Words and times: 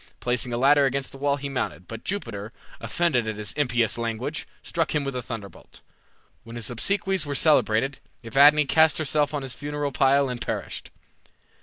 Placing 0.19 0.51
a 0.51 0.57
ladder 0.57 0.87
against 0.87 1.11
the 1.11 1.19
wall 1.19 1.35
he 1.35 1.47
mounted, 1.47 1.87
but 1.87 2.03
Jupiter, 2.03 2.51
offended 2.79 3.27
at 3.27 3.35
his 3.35 3.53
impious 3.53 3.99
language, 3.99 4.47
struck 4.63 4.95
him 4.95 5.03
with 5.03 5.15
a 5.15 5.21
thunderbolt. 5.21 5.81
When 6.43 6.55
his 6.55 6.71
obsequies 6.71 7.23
were 7.23 7.35
celebrated, 7.35 7.99
Evadne 8.23 8.65
cast 8.65 8.97
herself 8.97 9.31
on 9.31 9.43
his 9.43 9.53
funeral 9.53 9.91
pile 9.91 10.27
and 10.27 10.41
perished. 10.41 10.89